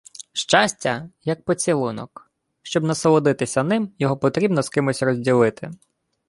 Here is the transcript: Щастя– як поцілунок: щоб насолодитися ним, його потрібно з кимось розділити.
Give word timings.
Щастя– 0.33 1.09
як 1.25 1.43
поцілунок: 1.45 2.31
щоб 2.63 2.83
насолодитися 2.83 3.63
ним, 3.63 3.91
його 3.99 4.17
потрібно 4.17 4.61
з 4.63 4.69
кимось 4.69 5.01
розділити. 5.03 5.71